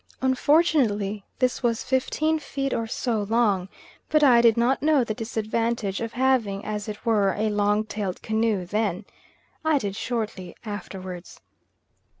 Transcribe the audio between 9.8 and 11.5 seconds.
shortly afterwards.